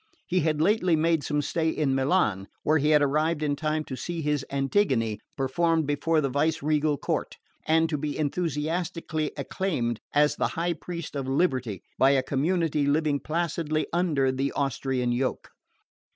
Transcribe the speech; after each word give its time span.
He 0.25 0.39
had 0.39 0.59
lately 0.59 0.95
made 0.95 1.23
some 1.23 1.43
stay 1.43 1.69
in 1.69 1.93
Milan, 1.93 2.47
where 2.63 2.79
he 2.79 2.89
had 2.89 3.03
arrived 3.03 3.43
in 3.43 3.55
time 3.55 3.83
to 3.83 3.95
see 3.95 4.23
his 4.23 4.43
Antigone 4.51 5.19
performed 5.37 5.85
before 5.85 6.21
the 6.21 6.27
vice 6.29 6.63
regal 6.63 6.97
court, 6.97 7.37
and 7.67 7.87
to 7.87 7.99
be 7.99 8.17
enthusiastically 8.17 9.31
acclaimed 9.37 9.99
as 10.11 10.37
the 10.37 10.47
high 10.57 10.73
priest 10.73 11.15
of 11.15 11.27
liberty 11.27 11.83
by 11.99 12.09
a 12.17 12.23
community 12.23 12.87
living 12.87 13.19
placidly 13.19 13.85
under 13.93 14.31
the 14.31 14.51
Austrian 14.53 15.11
yoke. 15.11 15.51